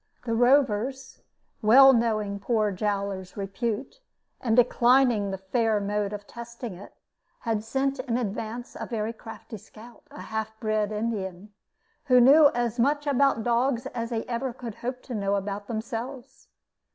[0.25, 1.21] The Rovers,
[1.61, 4.01] well knowing poor Jowler's repute,
[4.41, 6.95] and declining the fair mode of testing it,
[7.41, 11.53] had sent in advance a very crafty scout, a half bred Indian,
[12.05, 16.47] who knew as much about dogs as they could ever hope to know about themselves.